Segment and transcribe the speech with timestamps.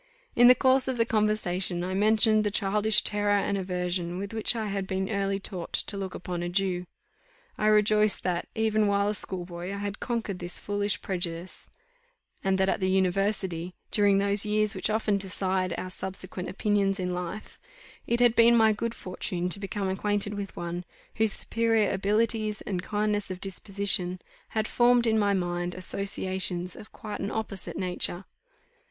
[0.35, 4.55] In the course of the conversation I mentioned the childish terror and aversion with which
[4.55, 6.87] I had been early taught to look upon a Jew.
[7.55, 11.69] I rejoiced that, even while a schoolboy, I had conquered this foolish prejudice;
[12.43, 17.13] and that at the university, during those years which often decide our subsequent opinions in
[17.13, 17.59] life,
[18.07, 20.83] it had been my good fortune to become acquainted with one,
[21.17, 24.19] whose superior abilities and kindness of disposition,
[24.57, 28.25] had formed in my mind associations of quite an opposite nature.